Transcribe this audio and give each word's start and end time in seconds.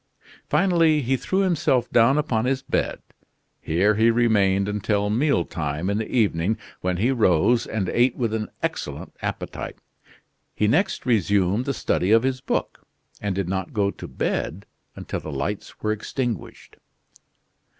Finally, 0.49 1.03
he 1.03 1.15
threw 1.15 1.41
himself 1.41 1.87
down 1.91 2.17
upon 2.17 2.45
his 2.45 2.63
bed. 2.63 3.03
Here 3.61 3.93
he 3.93 4.09
remained 4.09 4.67
until 4.67 5.11
meal 5.11 5.45
time 5.45 5.91
in 5.91 5.99
the 5.99 6.09
evening, 6.09 6.57
when 6.79 6.97
he 6.97 7.11
rose 7.11 7.67
and 7.67 7.87
ate 7.87 8.15
with 8.15 8.33
an 8.33 8.49
excellent 8.63 9.13
appetite. 9.21 9.77
He 10.55 10.67
next 10.67 11.05
resumed 11.05 11.65
the 11.65 11.73
study 11.75 12.09
of 12.11 12.23
his 12.23 12.41
book, 12.41 12.87
and 13.21 13.35
did 13.35 13.47
not 13.47 13.73
go 13.73 13.91
to 13.91 14.07
bed 14.07 14.65
until 14.95 15.19
the 15.19 15.31
lights 15.31 15.83
were 15.83 15.91
extinguished. 15.91 16.77